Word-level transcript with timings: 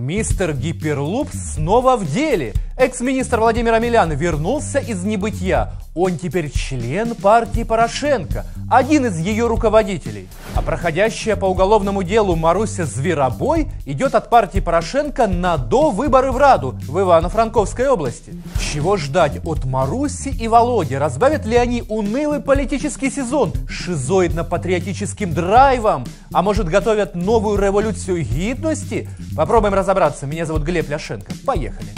Мистер 0.00 0.54
Гиперлуп 0.54 1.28
снова 1.30 1.96
в 1.96 2.10
деле. 2.10 2.54
Экс-министр 2.80 3.40
Владимир 3.40 3.74
Амелян 3.74 4.10
вернулся 4.12 4.78
из 4.78 5.04
небытия. 5.04 5.70
Он 5.94 6.16
теперь 6.16 6.50
член 6.50 7.14
партии 7.14 7.62
Порошенко, 7.62 8.46
один 8.70 9.04
из 9.04 9.18
ее 9.18 9.48
руководителей. 9.48 10.30
А 10.54 10.62
проходящая 10.62 11.36
по 11.36 11.44
уголовному 11.44 12.02
делу 12.02 12.36
Маруся 12.36 12.86
Зверобой 12.86 13.68
идет 13.84 14.14
от 14.14 14.30
партии 14.30 14.60
Порошенко 14.60 15.26
на 15.26 15.58
до 15.58 15.90
выборы 15.90 16.32
в 16.32 16.38
Раду 16.38 16.74
в 16.88 16.98
Ивано-Франковской 16.98 17.86
области. 17.86 18.32
Чего 18.72 18.96
ждать 18.96 19.44
от 19.44 19.66
Маруси 19.66 20.30
и 20.30 20.48
Володи? 20.48 20.94
Разбавят 20.94 21.44
ли 21.44 21.56
они 21.56 21.84
унылый 21.86 22.40
политический 22.40 23.10
сезон 23.10 23.52
шизоидно-патриотическим 23.68 25.34
драйвом? 25.34 26.06
А 26.32 26.40
может 26.40 26.66
готовят 26.66 27.14
новую 27.14 27.58
революцию 27.58 28.24
гидности? 28.24 29.06
Попробуем 29.36 29.74
разобраться. 29.74 30.26
Меня 30.26 30.46
зовут 30.46 30.62
Глеб 30.62 30.88
Ляшенко. 30.88 31.30
Поехали. 31.44 31.90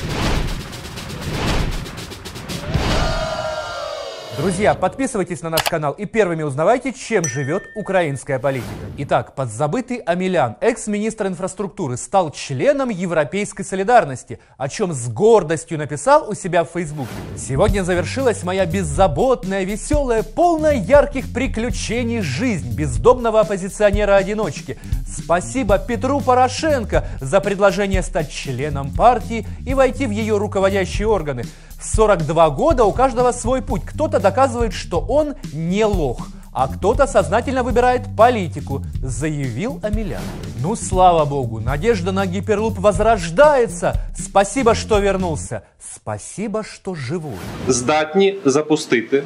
Друзья, 4.42 4.74
подписывайтесь 4.74 5.41
на 5.42 5.51
наш 5.51 5.62
канал 5.62 5.92
и 5.92 6.05
первыми 6.05 6.42
узнавайте, 6.42 6.92
чем 6.92 7.23
живет 7.23 7.62
украинская 7.77 8.41
политика. 8.41 8.66
Итак, 8.98 9.37
подзабытый 9.37 9.98
Амелян, 9.98 10.56
экс-министр 10.60 11.28
инфраструктуры, 11.28 11.96
стал 11.96 12.32
членом 12.32 12.88
Европейской 12.88 13.62
солидарности, 13.62 14.41
о 14.59 14.68
чем 14.68 14.95
с 14.95 15.06
гордостью 15.06 15.78
написал 15.78 16.28
у 16.28 16.34
себя 16.34 16.65
в 16.65 16.70
Фейсбуке. 16.70 17.12
Сегодня 17.37 17.84
завершилась 17.84 18.42
моя 18.42 18.66
беззаботная, 18.66 19.62
веселая, 19.62 20.24
полная 20.24 20.74
ярких 20.74 21.32
приключений 21.32 22.20
жизнь 22.20 22.74
бездомного 22.74 23.43
оппозиционера-одиночки. 23.43 24.77
Спасибо 25.06 25.79
Петру 25.79 26.20
Порошенко 26.20 27.06
за 27.20 27.40
предложение 27.40 28.02
стать 28.02 28.32
членом 28.32 28.90
партии 28.90 29.46
и 29.65 29.73
войти 29.74 30.06
в 30.06 30.10
ее 30.10 30.37
руководящие 30.37 31.06
органы. 31.06 31.45
В 31.81 31.96
42 31.96 32.49
года 32.49 32.85
у 32.85 32.91
каждого 32.91 33.32
свой 33.32 33.62
путь. 33.62 33.84
Кто-то 33.85 34.20
доказывает, 34.20 34.73
что 34.73 34.99
он 34.99 35.35
не 35.54 35.85
лох, 35.85 36.27
а 36.51 36.68
кто-то 36.68 37.05
сознательно 37.05 37.62
выбирает 37.62 38.15
политику, 38.18 38.84
заявил 39.04 39.79
Амелян. 39.84 40.21
Ну, 40.60 40.76
слава 40.76 41.23
богу, 41.26 41.60
надежда 41.60 42.12
на 42.12 42.26
гиперлуп 42.26 42.79
возрождается. 42.79 43.93
Спасибо, 44.18 44.73
что 44.73 44.98
вернулся. 44.99 45.62
Спасибо, 45.79 46.63
что 46.63 46.96
живой. 46.96 47.37
Здатні 47.68 48.35
запустити 48.46 49.23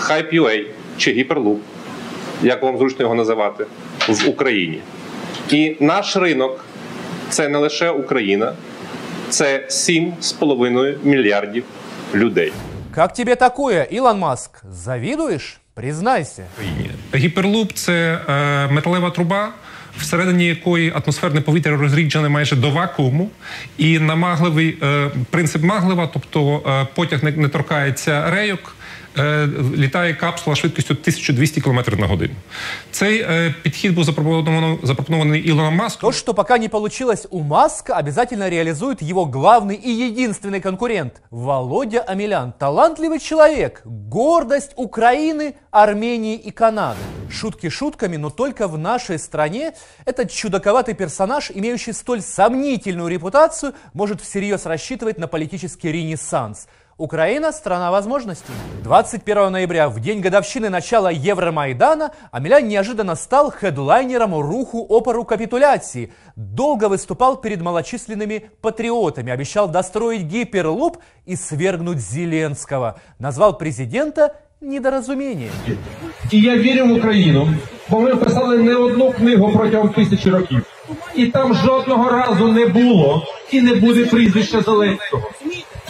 Hype.ua 0.00 0.66
чи 0.96 1.12
гіперлуп, 1.12 1.60
як 2.42 2.62
вам 2.62 2.78
зручно 2.78 3.02
його 3.02 3.14
називати, 3.14 3.66
в 4.08 4.28
Україні. 4.28 4.80
І 5.50 5.76
наш 5.80 6.16
ринок 6.16 6.64
це 7.30 7.48
не 7.48 7.58
лише 7.58 7.90
Україна, 7.90 8.52
це 9.33 9.65
7,5 9.69 10.95
мільярдів 11.03 11.63
людей. 12.13 12.53
Як 12.97 13.13
тобі 13.13 13.35
такое, 13.35 13.87
Ілон 13.91 14.19
Маск? 14.19 14.51
Завідуєш? 14.71 15.57
Признайся. 15.73 16.43
Гіперлуп 17.15 17.73
це 17.73 18.19
е, 18.29 18.67
металева 18.67 19.09
труба, 19.09 19.49
всередині 19.97 20.45
якої 20.45 20.93
атмосферне 20.95 21.41
повітря 21.41 21.77
розріджене 21.77 22.29
майже 22.29 22.55
до 22.55 22.69
вакууму, 22.69 23.29
і 23.77 23.99
намагливий 23.99 24.77
е, 24.83 25.09
принцип 25.29 25.63
маглива, 25.63 26.09
тобто 26.13 26.61
е, 26.67 26.87
потяг 26.95 27.23
не, 27.23 27.31
не 27.31 27.47
торкається 27.47 28.29
рейок. 28.31 28.75
е, 29.18 29.48
Літає 29.76 30.14
капсула 30.14 30.56
швидкістю 30.56 30.94
1200 30.94 31.60
км 31.60 31.78
на 31.98 32.06
годину. 32.06 32.34
Цей 32.90 33.20
е, 33.20 33.54
підхід 33.62 33.94
був 33.94 34.04
запропонований, 34.04 34.78
запропонований 34.82 35.40
Ілоном 35.40 35.74
Маском. 35.74 36.10
То, 36.10 36.18
что 36.18 36.34
пока 36.34 36.58
не 36.58 36.68
получилось 36.68 37.26
у 37.30 37.40
Маска, 37.40 37.94
обязательно 37.94 38.48
реализует 38.48 39.02
его 39.02 39.24
главный 39.24 39.74
и 39.74 39.90
единственный 39.90 40.60
конкурент – 40.60 41.30
Володя 41.30 42.00
Амелян. 42.00 42.52
Талантливый 42.58 43.20
человек, 43.20 43.82
гордость 43.84 44.72
Украины, 44.76 45.54
Армении 45.70 46.36
и 46.36 46.50
Канады. 46.50 46.98
Шутки 47.30 47.68
шутками, 47.68 48.16
но 48.16 48.30
только 48.30 48.68
в 48.68 48.78
нашей 48.78 49.18
стране 49.18 49.72
этот 50.06 50.30
чудаковатый 50.30 50.94
персонаж, 50.94 51.50
имеющий 51.54 51.92
столь 51.92 52.22
сомнительную 52.22 53.08
репутацию, 53.08 53.74
может 53.92 54.20
всерьез 54.20 54.66
рассчитывать 54.66 55.18
на 55.18 55.26
политический 55.26 55.92
ренессанс – 55.92 56.78
Украина – 56.98 57.52
страна 57.52 57.90
возможностей. 57.92 58.52
21 58.82 59.52
ноября, 59.52 59.88
в 59.88 60.00
день 60.00 60.20
годовщины 60.20 60.68
начала 60.68 61.12
Евромайдана, 61.12 62.10
Амелян 62.32 62.66
неожиданно 62.66 63.14
стал 63.14 63.52
хедлайнером 63.52 64.34
руху 64.34 64.84
опору 64.90 65.24
капитуляции. 65.24 66.12
Долго 66.34 66.88
выступал 66.88 67.40
перед 67.40 67.60
малочисленными 67.60 68.50
патриотами, 68.60 69.30
обещал 69.30 69.68
достроить 69.68 70.22
гиперлуп 70.22 70.98
и 71.24 71.36
свергнуть 71.36 72.00
Зеленского. 72.00 72.98
Назвал 73.20 73.56
президента 73.56 74.34
недоразумением. 74.60 75.52
І 76.30 76.40
я 76.40 76.56
вірю 76.56 76.86
в 76.86 76.92
Україну, 76.92 77.54
бо 77.88 78.00
ми 78.00 78.16
писали 78.16 78.58
не 78.58 78.74
одну 78.74 79.12
книгу 79.12 79.52
протягом 79.52 79.88
тисячі 79.88 80.30
років. 80.30 80.62
І 81.14 81.26
там 81.26 81.54
жодного 81.54 82.10
разу 82.10 82.48
не 82.48 82.66
було 82.66 83.22
і 83.52 83.60
не 83.60 83.74
буде 83.74 84.06
прізвища 84.06 84.60
Зеленського. 84.60 85.30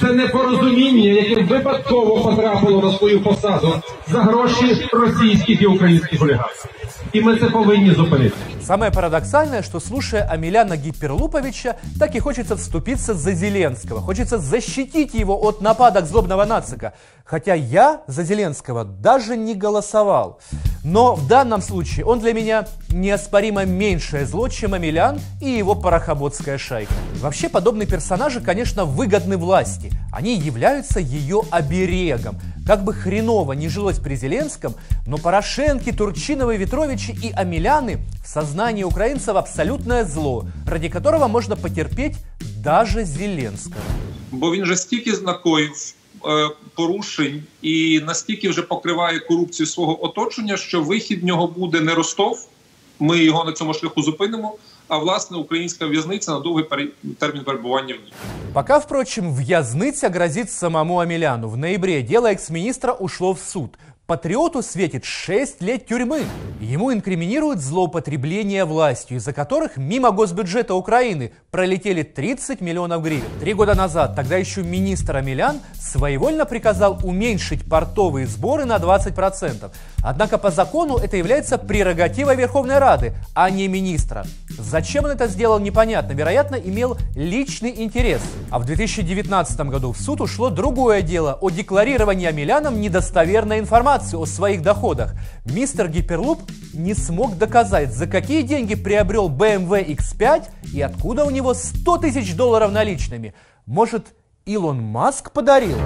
Це 0.01 0.07
непорозуміння, 0.13 1.11
яке 1.11 1.43
випадково 1.43 2.21
потрапило 2.21 2.83
на 2.83 2.99
свою 2.99 3.21
посаду 3.21 3.83
за 4.09 4.23
гроші 4.23 4.89
російських 4.93 5.63
і 5.63 5.67
українських 5.67 6.23
олігархів. 6.23 6.71
І 7.13 7.21
ми 7.21 7.37
це 7.37 7.47
повинні 7.47 7.91
зупинити. 7.91 8.37
Самое 8.63 8.91
парадоксальное, 8.91 9.63
что 9.63 9.81
слушая 9.81 10.29
Амеляна 10.31 10.77
Гиперлуповича, 10.77 11.77
так 11.99 12.15
и 12.15 12.21
хочется 12.21 12.55
вступиться 12.55 13.15
за 13.15 13.33
Зеленского. 13.33 14.01
Хочется 14.01 14.39
защитить 14.39 15.15
его 15.15 15.47
от 15.47 15.63
нападок 15.63 16.07
злобного 16.07 16.45
нацика. 16.45 16.93
Хотя 17.25 17.55
я 17.55 18.01
за 18.09 18.25
Зеленского 18.25 18.85
даже 18.85 19.37
не 19.37 19.55
голосовал. 19.55 20.39
Но 20.85 21.15
в 21.15 21.27
данном 21.27 21.63
случае 21.63 22.05
он 22.07 22.21
для 22.21 22.33
меня 22.33 22.67
неоспоримо 22.91 23.65
меньшее 23.65 24.27
зло, 24.27 24.49
чем 24.49 24.75
Амелян 24.75 25.21
и 25.41 25.51
его 25.51 25.75
парохоботская 25.75 26.59
шайка. 26.59 26.93
Вообще 27.21 27.49
подобные 27.49 27.87
персонажи, 27.87 28.41
конечно, 28.41 28.85
выгодны 28.85 29.37
власти. 29.37 29.93
Они 30.13 30.37
являются 30.37 31.01
ее 31.01 31.43
оберегом. 31.51 32.39
Как 32.67 32.85
бы 32.85 32.93
хреново 32.93 33.53
не 33.55 33.69
жилось 33.69 33.99
при 33.99 34.15
Зеленском, 34.15 34.75
но 35.07 35.19
Порошенки, 35.19 35.93
Турчиновы, 35.93 36.57
Ветровичи 36.57 37.11
и 37.11 37.31
Амеляны 37.33 37.99
в 38.25 38.29
сознании 38.29 38.85
украинцев 38.85 39.37
абсолютное 39.37 40.05
зло, 40.05 40.47
ради 40.67 40.89
которого 40.89 41.29
можно 41.29 41.57
потерпеть 41.57 42.17
даже 42.63 43.05
Зеленского. 43.05 43.81
бо 44.31 44.53
він 44.53 44.63
вже 44.63 44.77
стільки 44.77 45.15
знакоїв 45.15 45.71
е, 45.71 45.75
порушень 46.76 47.44
і 47.62 48.02
настільки 48.06 48.50
вже 48.50 48.62
покриває 48.62 49.20
корупцію 49.20 49.68
свого 49.68 50.06
оточення, 50.06 50.58
що 50.58 50.82
вихід 50.82 51.24
нього 51.24 51.48
буде 51.48 51.82
не 51.82 51.96
Ростов. 51.96 52.48
Ми 53.00 53.18
його 53.18 53.44
на 53.44 53.52
цьому 53.52 53.74
шляху 53.74 54.02
зупинимо. 54.02 54.58
А 54.88 54.98
власне 54.98 55.38
українська 55.38 55.86
в'язниця 55.86 56.32
на 56.32 56.40
довгий 56.40 56.66
термін 57.20 57.44
перебування 57.44 57.96
в 57.96 57.98
ній. 58.06 58.14
Пока, 58.54 58.78
впрочем, 58.78 59.36
в'язниця 59.36 60.10
грозит 60.10 60.52
самому 60.52 60.98
Амеляну. 60.98 61.50
В 61.50 61.58
ноябре 61.58 62.02
дело 62.02 62.28
экс-министра 62.28 62.92
ушло 62.94 63.32
в 63.32 63.40
суд. 63.40 63.70
Патриоту 64.06 64.62
светит 64.62 65.06
6 65.06 65.62
лет 65.62 65.86
тюрьмы. 65.86 66.24
Ему 66.60 66.92
инкриминируют 66.92 67.62
злоупотребление 67.62 68.66
властью, 68.66 69.16
из-за 69.16 69.32
которых 69.32 69.78
мимо 69.78 70.12
госбюджета 70.12 70.76
Украины 70.76 71.32
пролетели 71.52 72.04
30 72.04 72.60
миллионов 72.60 73.02
гривен. 73.02 73.24
Три 73.40 73.54
года 73.54 73.76
назад 73.76 74.14
тогда 74.14 74.36
еще 74.36 74.62
министр 74.62 75.16
Амелян 75.16 75.62
своевольно 75.80 76.44
приказал 76.44 77.00
уменьшить 77.02 77.64
портовые 77.64 78.28
сборы 78.28 78.66
на 78.66 78.76
20%. 78.76 79.72
Однако 80.04 80.38
по 80.38 80.52
закону 80.52 80.98
это 80.98 81.16
является 81.16 81.58
прерогативой 81.58 82.36
Верховной 82.36 82.80
Рады, 82.80 83.14
а 83.34 83.50
не 83.50 83.70
министра. 83.70 84.26
Зачем 84.50 85.06
он 85.06 85.12
это 85.12 85.28
сделал, 85.28 85.60
непонятно. 85.60 86.12
Вероятно, 86.12 86.56
имел 86.56 86.98
личный 87.16 87.82
интерес. 87.82 88.22
А 88.52 88.60
в 88.60 88.66
2019 88.66 89.62
году 89.62 89.94
в 89.94 89.98
суд 89.98 90.20
ушло 90.20 90.50
другое 90.50 91.02
дело 91.02 91.38
о 91.40 91.50
декларировании 91.50 92.28
Амеляном 92.28 92.82
недостоверной 92.82 93.60
информации 93.60 93.93
о 93.94 94.26
своих 94.26 94.62
доходах. 94.64 95.14
Мистер 95.46 95.88
Гиперлуп 95.88 96.42
не 96.74 96.96
смог 96.96 97.38
доказать, 97.38 97.94
за 97.94 98.08
какие 98.08 98.42
деньги 98.42 98.74
приобрел 98.74 99.30
BMW 99.30 99.96
X5 99.96 100.50
и 100.74 100.82
откуда 100.82 101.26
у 101.26 101.30
него 101.30 101.54
100 101.54 101.98
тысяч 101.98 102.36
долларов 102.36 102.72
наличными. 102.72 103.36
Может, 103.68 104.08
Илон 104.46 104.82
Маск 104.82 105.32
подарил? 105.32 105.78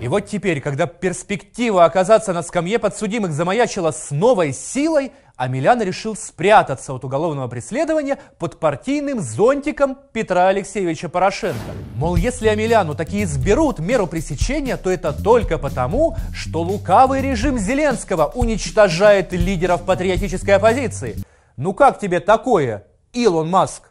И 0.00 0.08
вот 0.08 0.26
теперь, 0.26 0.60
когда 0.60 0.86
перспектива 0.86 1.84
оказаться 1.84 2.32
на 2.32 2.42
скамье 2.42 2.78
подсудимых 2.78 3.32
замаячила 3.32 3.90
с 3.90 4.10
новой 4.10 4.52
силой, 4.52 5.12
Амелян 5.36 5.82
решил 5.82 6.14
спрятаться 6.14 6.92
от 6.92 7.04
уголовного 7.04 7.48
преследования 7.48 8.18
под 8.38 8.60
партийным 8.60 9.20
зонтиком 9.20 9.98
Петра 10.12 10.46
Алексеевича 10.46 11.08
Порошенко. 11.08 11.72
Мол, 11.96 12.14
если 12.14 12.46
Амеляну 12.46 12.94
такие 12.94 13.24
изберут 13.24 13.80
меру 13.80 14.06
пресечения, 14.06 14.76
то 14.76 14.90
это 14.90 15.12
только 15.12 15.58
потому, 15.58 16.16
что 16.32 16.62
лукавый 16.62 17.20
режим 17.20 17.58
Зеленского 17.58 18.26
уничтожает 18.26 19.32
лидеров 19.32 19.82
патриотической 19.84 20.54
оппозиции. 20.54 21.16
Ну 21.56 21.72
как 21.72 21.98
тебе 21.98 22.20
такое, 22.20 22.84
Илон 23.12 23.50
Маск? 23.50 23.90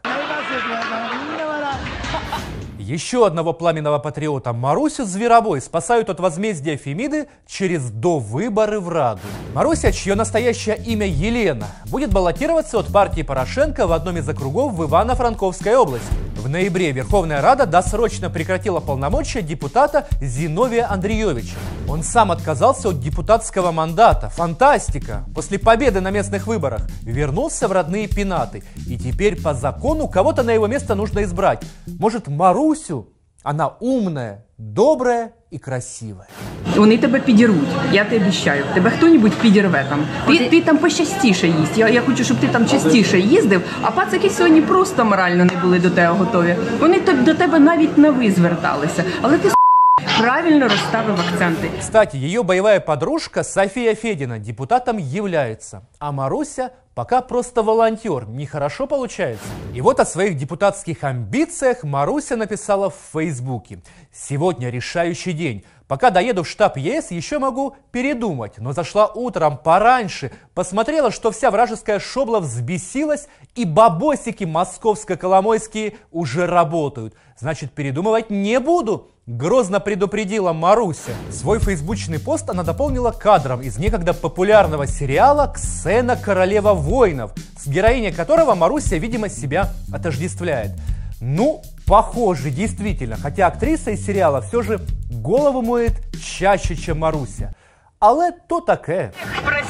Еще 2.94 3.26
одного 3.26 3.52
пламенного 3.52 3.98
патриота 3.98 4.52
Марусю 4.52 5.04
Зверобой 5.04 5.60
спасают 5.60 6.10
от 6.10 6.20
возмездия 6.20 6.76
Фемиды 6.76 7.26
через 7.44 7.90
довыборы 7.90 8.78
в 8.78 8.88
Раду. 8.88 9.18
Маруся, 9.52 9.90
чье 9.90 10.14
настоящее 10.14 10.76
имя 10.76 11.04
Елена, 11.04 11.66
будет 11.86 12.12
баллотироваться 12.12 12.78
от 12.78 12.92
партии 12.92 13.22
Порошенко 13.22 13.88
в 13.88 13.92
одном 13.92 14.18
из 14.18 14.28
округов 14.28 14.74
в 14.74 14.84
Ивано-Франковской 14.84 15.74
области. 15.74 16.06
В 16.36 16.48
ноябре 16.48 16.92
Верховная 16.92 17.40
Рада 17.40 17.64
досрочно 17.64 18.28
прекратила 18.28 18.78
полномочия 18.78 19.40
депутата 19.40 20.06
Зиновия 20.20 20.86
Андреевича. 20.86 21.56
Он 21.88 22.02
сам 22.02 22.30
отказался 22.30 22.90
от 22.90 23.00
депутатского 23.00 23.72
мандата. 23.72 24.28
Фантастика! 24.28 25.24
После 25.34 25.58
победы 25.58 26.02
на 26.02 26.10
местных 26.10 26.46
выборах 26.46 26.82
вернулся 27.02 27.66
в 27.66 27.72
родные 27.72 28.08
пенаты. 28.08 28.62
И 28.86 28.98
теперь 28.98 29.40
по 29.40 29.54
закону 29.54 30.06
кого-то 30.06 30.42
на 30.42 30.50
его 30.50 30.66
место 30.66 30.94
нужно 30.94 31.22
избрать. 31.22 31.62
Может, 31.86 32.28
Марусю? 32.84 33.06
Она 33.42 33.68
умная, 33.80 34.44
добрая 34.58 35.30
і 35.50 35.58
красивая. 35.58 36.28
Вони 36.76 36.98
тебе 36.98 37.20
підірвуть, 37.20 37.68
я 37.92 38.04
тебе 38.04 38.24
обіцяю. 38.24 38.64
Тебе 38.74 38.90
хто-небудь 38.90 39.32
підірве 39.32 39.86
там. 39.88 40.06
Ти, 40.26 40.48
ти 40.48 40.60
там 40.60 40.78
пощастіше 40.78 41.46
їсть. 41.48 41.78
Я, 41.78 41.88
я 41.88 42.02
хочу, 42.02 42.24
щоб 42.24 42.36
ти 42.36 42.48
там 42.48 42.66
частіше 42.66 43.18
їздив, 43.18 43.62
а 43.82 43.90
пацики 43.90 44.30
сьогодні 44.30 44.62
просто 44.62 45.04
морально 45.04 45.44
не 45.44 45.56
були 45.62 45.78
до 45.78 45.90
тебе 45.90 46.14
готові. 46.14 46.56
Вони 46.80 47.00
до 47.00 47.34
тебе 47.34 47.58
навіть 47.58 47.98
на 47.98 48.10
ви 48.10 48.30
зверталися. 48.30 49.04
Але 49.22 49.38
ти 49.38 49.50
правильно 50.18 50.68
розставив 50.68 51.20
акценти. 51.20 51.70
Кстати, 51.80 52.16
ее 52.16 52.42
боевая 52.42 52.80
подружка 52.80 53.42
София 53.42 53.94
Федина 53.94 54.38
депутатом 54.38 54.96
является, 54.98 55.82
а 55.98 56.12
Маруся 56.12 56.70
пока 56.94 57.20
просто 57.20 57.62
волонтер. 57.62 58.26
Нехорошо 58.28 58.86
получается. 58.86 59.46
И 59.74 59.80
вот 59.80 60.00
о 60.00 60.04
своих 60.04 60.36
депутатских 60.36 61.02
амбициях 61.02 61.82
Маруся 61.82 62.36
написала 62.36 62.90
в 62.90 62.96
Фейсбуке. 63.12 63.80
Сегодня 64.12 64.70
решающий 64.70 65.32
день. 65.32 65.64
Пока 65.86 66.10
доеду 66.10 66.44
в 66.44 66.48
штаб 66.48 66.78
ЕС, 66.78 67.10
еще 67.10 67.38
могу 67.38 67.76
передумать. 67.90 68.54
Но 68.58 68.72
зашла 68.72 69.06
утром 69.06 69.58
пораньше, 69.58 70.32
посмотрела, 70.54 71.10
что 71.10 71.30
вся 71.30 71.50
вражеская 71.50 71.98
шобла 71.98 72.40
взбесилась, 72.40 73.28
и 73.54 73.66
бабосики 73.66 74.44
московско-коломойские 74.44 75.96
уже 76.10 76.46
работают. 76.46 77.14
Значит, 77.38 77.72
передумывать 77.72 78.30
не 78.30 78.58
буду. 78.60 79.10
Грозно 79.26 79.80
предупредила 79.80 80.52
Маруся. 80.52 81.12
Свой 81.32 81.58
фейсбучный 81.58 82.18
пост 82.18 82.50
она 82.50 82.62
дополнила 82.62 83.10
кадром 83.10 83.62
из 83.62 83.78
некогда 83.78 84.12
популярного 84.12 84.86
сериала 84.86 85.50
«Ксена 85.54 86.14
Королева 86.14 86.74
воинов», 86.74 87.32
с 87.58 87.66
героиней 87.66 88.12
которого 88.12 88.54
Маруся, 88.54 88.98
видимо, 88.98 89.30
себя 89.30 89.70
отождествляет. 89.90 90.72
Ну, 91.22 91.62
похоже, 91.86 92.50
действительно, 92.50 93.16
хотя 93.16 93.46
актриса 93.46 93.92
из 93.92 94.04
сериала 94.04 94.42
все 94.42 94.60
же 94.60 94.78
голову 95.08 95.62
моет 95.62 95.94
чаще, 96.22 96.76
чем 96.76 96.98
Маруся. 96.98 97.54
Але 98.00 98.32
то 98.32 98.60
таке 98.60 99.14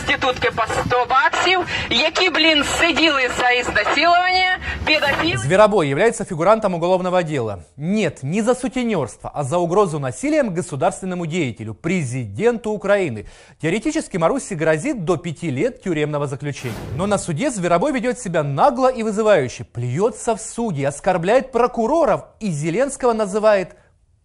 Проститутки 0.03 0.51
по 0.51 0.63
100 0.87 1.05
баксів, 1.09 1.59
які, 1.89 2.29
блін, 2.29 2.63
сиділи 2.63 3.29
за 3.39 3.49
ізнасилування, 3.49 4.57
педофіл. 4.85 5.37
Зверобой 5.37 5.87
является 5.87 6.25
фигурантом 6.25 6.73
уголовного 6.73 7.23
дела. 7.23 7.59
Нет, 7.77 8.19
не 8.23 8.43
за 8.43 8.55
сутенерство, 8.55 9.31
а 9.33 9.43
за 9.43 9.57
угрозу 9.57 9.99
насилием 9.99 10.53
государственному 10.53 11.25
деятелю, 11.25 11.73
президенту 11.73 12.71
Украины. 12.71 13.25
Теоретически 13.61 14.17
Маруси 14.17 14.55
грозит 14.55 15.05
до 15.05 15.17
пяти 15.17 15.49
лет 15.49 15.81
тюремного 15.81 16.27
заключения. 16.27 16.75
Но 16.97 17.07
на 17.07 17.17
суде 17.17 17.49
Зверобой 17.49 17.93
ведет 17.93 18.19
себя 18.19 18.43
нагло 18.43 18.91
и 18.91 19.03
вызывающе, 19.03 19.63
плюется 19.63 20.35
в 20.35 20.41
суде, 20.41 20.87
оскорбляет 20.87 21.51
прокуроров 21.51 22.23
и 22.41 22.51
Зеленского 22.51 23.13
называет 23.13 23.75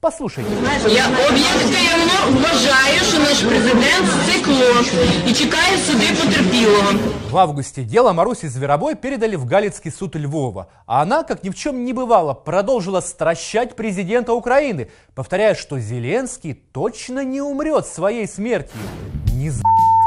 Послушайте. 0.04 0.50
Я 0.88 1.06
об'єктивно 1.28 2.40
вважаю, 2.40 3.00
що 3.08 3.18
наш 3.18 3.40
президент 3.40 4.08
цикло 4.26 4.98
і 5.28 5.32
чекає 5.32 5.78
суди 5.78 6.06
потерпілого. 6.20 6.92
В 7.30 7.38
августе 7.38 7.82
дело 7.82 8.14
Маруси 8.14 8.48
Зверобой 8.48 8.94
передали 8.94 9.36
в 9.36 9.46
Галицкий 9.46 9.90
суд 9.90 10.16
Львова, 10.16 10.66
а 10.86 11.02
она, 11.02 11.22
как 11.22 11.42
ни 11.42 11.50
в 11.50 11.54
чем 11.54 11.84
не 11.84 11.94
бывало, 11.94 12.34
продолжила 12.34 13.00
стращать 13.00 13.76
президента 13.76 14.34
Украины, 14.34 14.88
повторяя, 15.14 15.54
что 15.54 15.78
Зеленский 15.78 16.52
точно 16.52 17.24
не 17.24 17.40
умрет 17.40 17.86
своей 17.86 18.28
смертью. 18.28 18.76
Не 19.32 19.50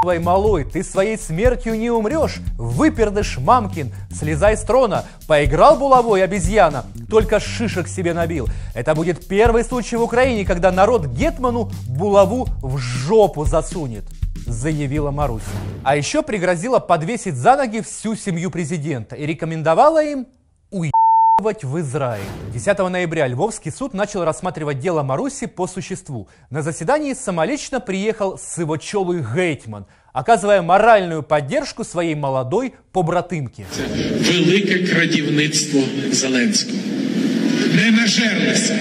за***вай, 0.02 0.18
малой, 0.18 0.64
ты 0.64 0.82
своей 0.82 1.16
смертью 1.16 1.78
не 1.78 1.88
умрешь, 1.90 2.40
выпердыш 2.58 3.38
мамкин, 3.38 3.92
слезай 4.12 4.56
с 4.56 4.62
трона, 4.62 5.04
поиграл 5.28 5.76
булавой 5.76 6.24
обезьяна, 6.24 6.86
только 7.08 7.38
шишек 7.38 7.86
себе 7.86 8.12
набил. 8.12 8.48
Это 8.74 8.96
будет 8.96 9.28
первый 9.28 9.64
случай 9.64 9.96
в 9.96 10.02
Украине, 10.02 10.44
когда 10.44 10.72
народ 10.72 11.06
Гетману 11.06 11.70
булаву 11.86 12.48
в 12.62 12.78
жопу 12.78 13.44
засунет 13.44 14.04
заявила 14.44 15.12
Маруся. 15.12 15.44
А 15.84 15.94
еще 15.94 16.22
пригрозила 16.22 16.80
подвесить 16.80 17.36
за 17.36 17.56
ноги 17.56 17.80
всю 17.80 18.16
семью 18.16 18.50
президента 18.50 19.14
и 19.14 19.24
рекомендовала 19.24 20.02
им 20.02 20.26
в 21.39 21.79
Израиль. 21.79 22.25
10 22.51 22.79
ноября 22.79 23.27
Львовский 23.27 23.71
суд 23.71 23.93
начал 23.93 24.25
рассматривать 24.25 24.79
дело 24.79 25.03
Маруси 25.03 25.45
по 25.45 25.67
существу. 25.67 26.27
На 26.49 26.63
заседании 26.63 27.13
самолично 27.13 27.79
приехал 27.79 28.39
сывочелый 28.39 29.21
Гейтман, 29.21 29.85
оказывая 30.13 30.61
моральную 30.61 31.21
поддержку 31.21 31.83
своей 31.83 32.15
молодой 32.15 32.73
побратимке. 32.91 33.65
велике 33.77 34.87
крадівництво 34.87 35.81
Зеленського. 36.11 36.77
Не 37.75 37.91
нажерлися. 37.91 38.79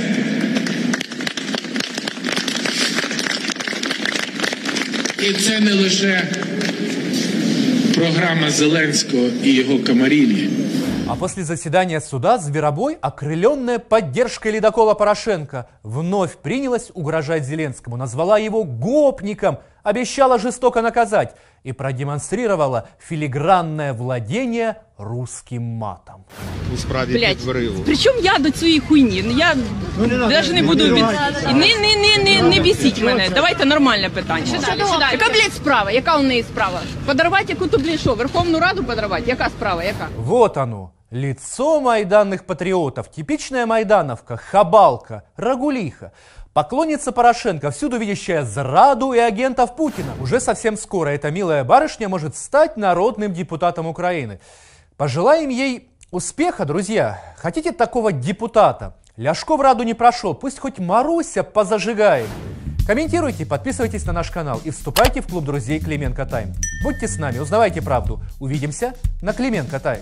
І 5.28 5.32
це 5.32 5.60
не 5.60 5.72
лише 5.72 6.28
програма 7.94 8.50
Зеленського 8.50 9.28
і 9.44 9.52
його 9.52 9.78
камарілі. 9.78 10.50
А 11.10 11.14
после 11.14 11.44
заседания 11.44 12.00
суда 12.00 12.38
Зверобой, 12.38 12.98
окрыленная 13.00 13.78
поддержкой 13.78 14.52
ледокола 14.52 14.94
Порошенко, 14.94 15.68
вновь 15.82 16.36
принялась 16.36 16.90
угрожать 16.94 17.44
Зеленскому, 17.44 17.96
назвала 17.96 18.38
его 18.38 18.64
гопником, 18.64 19.58
обещала 19.84 20.38
жестоко 20.38 20.82
наказать 20.82 21.36
и 21.62 21.72
продемонстрировала 21.72 22.88
филигранное 22.98 23.92
владение 23.92 24.76
русским 24.98 25.62
матом. 25.62 26.24
у 26.74 26.76
справі 26.76 27.12
Блять, 27.12 27.36
підбриву. 27.36 27.82
причому 27.86 28.20
я 28.20 28.38
до 28.38 28.50
цієї 28.50 28.80
хуйні? 28.80 29.24
Я 29.38 29.54
навіть 30.28 30.52
не 30.52 30.62
буду 30.62 30.84
від... 30.84 31.04
І 31.50 31.54
не, 31.54 31.66
не, 31.76 31.96
не, 31.96 32.24
не, 32.24 32.42
не 32.42 32.60
бісіть 32.60 33.02
мене. 33.02 33.28
Давайте 33.34 33.64
нормальне 33.64 34.10
питання. 34.10 34.44
Яка, 35.12 35.28
блядь, 35.28 35.54
справа? 35.56 35.90
Яка 35.90 36.18
у 36.18 36.22
неї 36.22 36.42
справа? 36.42 36.80
Подарувати 37.06 37.44
яку-то, 37.48 37.78
блядь, 37.78 38.00
що, 38.00 38.14
Верховну 38.14 38.60
Раду 38.60 38.84
подарувати? 38.84 39.24
Яка 39.26 39.48
справа? 39.48 39.84
Яка? 39.84 40.08
Вот 40.18 40.56
оно, 40.56 40.90
лицо 41.11 41.81
майданных 41.81 42.45
патриотов, 42.45 43.11
типичная 43.11 43.65
майдановка, 43.65 44.37
хабалка, 44.37 45.23
рагулиха. 45.35 46.13
Поклонница 46.53 47.11
Порошенко, 47.11 47.71
всюду 47.71 47.97
видящая 47.97 48.43
зраду 48.43 49.13
и 49.13 49.19
агентов 49.19 49.75
Путина. 49.75 50.13
Уже 50.19 50.39
совсем 50.39 50.75
скоро 50.75 51.09
эта 51.09 51.31
милая 51.31 51.63
барышня 51.63 52.09
может 52.09 52.35
стать 52.35 52.75
народным 52.75 53.33
депутатом 53.33 53.87
Украины. 53.87 54.39
Пожелаем 54.97 55.49
ей 55.49 55.89
успеха, 56.11 56.65
друзья. 56.65 57.21
Хотите 57.37 57.71
такого 57.71 58.11
депутата? 58.11 58.97
Ляшко 59.15 59.55
в 59.55 59.61
Раду 59.61 59.83
не 59.83 59.93
прошел, 59.93 60.33
пусть 60.33 60.59
хоть 60.59 60.79
Маруся 60.79 61.43
позажигает. 61.43 62.27
Комментируйте, 62.87 63.45
подписывайтесь 63.45 64.05
на 64.05 64.11
наш 64.11 64.31
канал 64.31 64.59
и 64.63 64.71
вступайте 64.71 65.21
в 65.21 65.27
клуб 65.27 65.45
друзей 65.45 65.79
Клименко 65.79 66.25
Тайм. 66.25 66.53
Будьте 66.83 67.07
с 67.07 67.17
нами, 67.17 67.39
узнавайте 67.39 67.81
правду. 67.81 68.21
Увидимся 68.39 68.93
на 69.21 69.33
Клименко 69.33 69.79
Тайм. 69.79 70.01